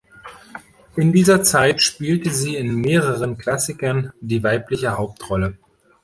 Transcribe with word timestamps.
In 0.95 1.13
dieser 1.13 1.43
Zeit 1.43 1.83
spielte 1.83 2.31
sie 2.31 2.55
in 2.55 2.73
mehreren 2.77 3.37
Klassikern 3.37 4.11
die 4.19 4.41
weibliche 4.41 4.97
Hauptrolle. 4.97 5.59